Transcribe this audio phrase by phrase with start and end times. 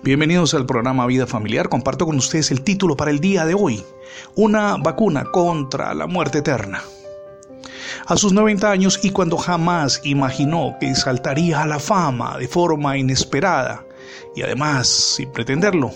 [0.00, 1.68] Bienvenidos al programa Vida Familiar.
[1.68, 3.84] Comparto con ustedes el título para el día de hoy.
[4.34, 6.82] Una vacuna contra la muerte eterna.
[8.06, 12.98] A sus 90 años y cuando jamás imaginó que saltaría a la fama de forma
[12.98, 13.84] inesperada
[14.34, 15.92] y además sin pretenderlo,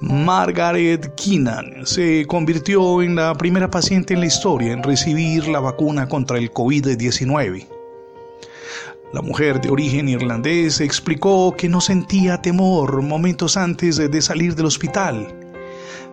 [0.00, 6.08] Margaret Keenan se convirtió en la primera paciente en la historia en recibir la vacuna
[6.08, 7.66] contra el COVID-19.
[9.12, 14.66] La mujer de origen irlandés explicó que no sentía temor momentos antes de salir del
[14.66, 15.34] hospital.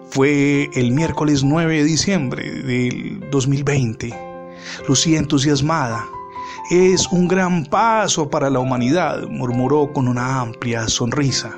[0.09, 4.19] Fue el miércoles 9 de diciembre del 2020.
[4.87, 6.05] Lucía entusiasmada.
[6.71, 11.55] Es un gran paso para la humanidad, murmuró con una amplia sonrisa.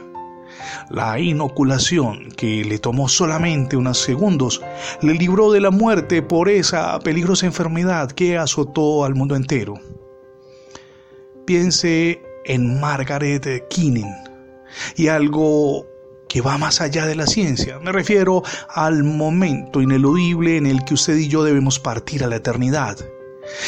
[0.89, 4.61] La inoculación, que le tomó solamente unos segundos,
[5.01, 9.75] le libró de la muerte por esa peligrosa enfermedad que azotó al mundo entero
[11.49, 14.13] piense en Margaret Keenan
[14.95, 15.83] y algo
[16.27, 17.79] que va más allá de la ciencia.
[17.79, 22.35] Me refiero al momento ineludible en el que usted y yo debemos partir a la
[22.35, 22.97] eternidad.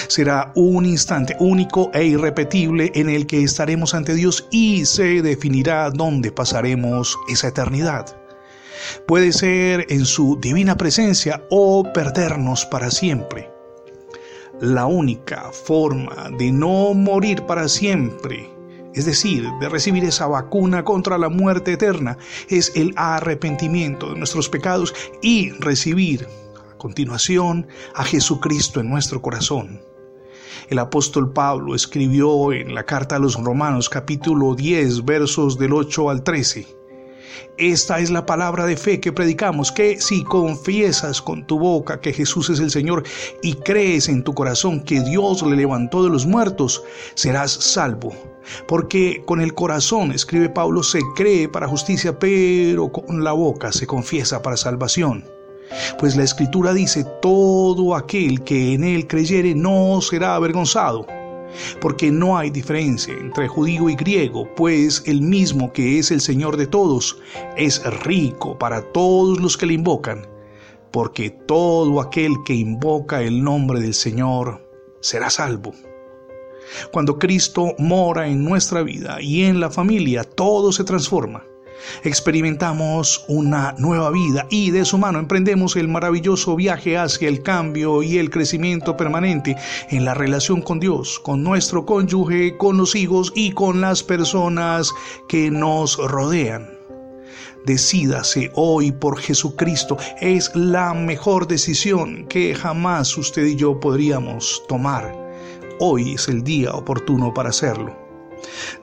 [0.08, 5.90] Será un instante único e irrepetible en el que estaremos ante Dios y se definirá
[5.90, 8.16] dónde pasaremos esa eternidad.
[9.08, 13.51] Puede ser en su divina presencia o perdernos para siempre
[14.62, 18.48] la única forma de no morir para siempre,
[18.94, 24.50] es decir, de recibir esa vacuna contra la muerte eterna, es el arrepentimiento de nuestros
[24.50, 26.28] pecados y recibir
[26.72, 29.82] a continuación a Jesucristo en nuestro corazón.
[30.70, 36.10] El apóstol Pablo escribió en la carta a los Romanos capítulo 10 versos del 8
[36.10, 36.81] al 13,
[37.58, 42.14] esta es la palabra de fe que predicamos, que si confiesas con tu boca que
[42.14, 43.04] Jesús es el Señor
[43.42, 46.84] y crees en tu corazón que Dios le levantó de los muertos,
[47.16, 48.14] serás salvo.
[48.68, 53.86] Porque con el corazón, escribe Pablo, se cree para justicia, pero con la boca se
[53.86, 55.24] confiesa para salvación.
[56.00, 61.06] Pues la escritura dice, todo aquel que en él creyere no será avergonzado
[61.80, 66.58] porque no hay diferencia entre judío y griego, pues el mismo que es el Señor
[66.58, 67.18] de todos
[67.58, 70.28] es rico para todos los que le invocan,
[70.92, 74.68] porque todo aquel que invoca el nombre del Señor
[75.02, 75.74] será salvo.
[76.92, 81.44] Cuando Cristo mora en nuestra vida y en la familia, todo se transforma
[82.04, 88.04] experimentamos una nueva vida y de su mano emprendemos el maravilloso viaje hacia el cambio
[88.04, 89.56] y el crecimiento permanente
[89.90, 94.92] en la relación con Dios, con nuestro cónyuge, con los hijos y con las personas
[95.28, 96.82] que nos rodean.
[97.66, 99.98] Decídase hoy por Jesucristo.
[100.20, 105.16] Es la mejor decisión que jamás usted y yo podríamos tomar.
[105.80, 108.11] Hoy es el día oportuno para hacerlo.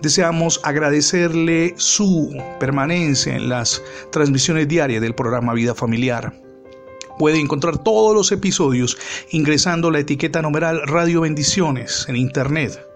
[0.00, 6.32] Deseamos agradecerle su permanencia en las transmisiones diarias del programa Vida Familiar.
[7.18, 8.96] Puede encontrar todos los episodios
[9.30, 12.87] ingresando la etiqueta numeral Radio Bendiciones en Internet.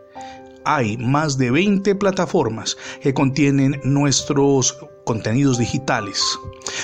[0.65, 6.39] Hay más de 20 plataformas que contienen nuestros contenidos digitales.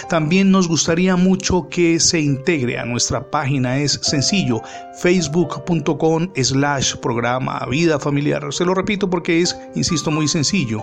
[0.08, 4.60] También nos gustaría mucho que se integre a nuestra página, es sencillo,
[5.00, 8.52] facebook.com slash programa vida familiar.
[8.52, 10.82] Se lo repito porque es, insisto, muy sencillo,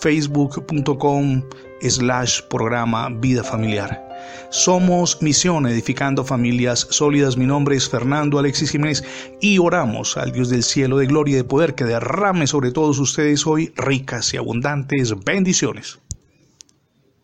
[0.00, 1.42] facebook.com
[1.82, 4.09] slash programa vida familiar.
[4.50, 7.36] Somos Misión Edificando Familias Sólidas.
[7.36, 9.04] Mi nombre es Fernando Alexis Jiménez
[9.40, 12.98] y oramos al Dios del cielo de gloria y de poder que derrame sobre todos
[12.98, 15.98] ustedes hoy ricas y abundantes bendiciones.